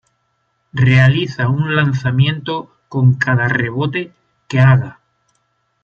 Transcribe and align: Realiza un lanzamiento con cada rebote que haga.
Realiza 0.73 1.47
un 1.47 1.75
lanzamiento 1.75 2.75
con 2.89 3.13
cada 3.13 3.47
rebote 3.47 4.11
que 4.47 4.59
haga. 4.59 4.99